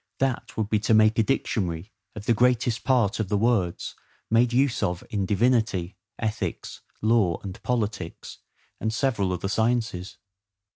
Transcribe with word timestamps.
That 0.17 0.57
would 0.57 0.67
be 0.67 0.79
to 0.79 0.95
make 0.95 1.19
a 1.19 1.23
dictionary 1.23 1.91
of 2.15 2.25
the 2.25 2.33
greatest 2.33 2.83
part 2.83 3.19
of 3.19 3.29
the 3.29 3.37
words 3.37 3.93
made 4.31 4.51
use 4.51 4.81
of 4.81 5.03
in 5.11 5.27
divinity, 5.27 5.95
ethics, 6.17 6.81
law, 7.03 7.37
and 7.43 7.61
politics, 7.61 8.39
and 8.79 8.91
several 8.91 9.31
other 9.31 9.47
sciences. 9.47 10.17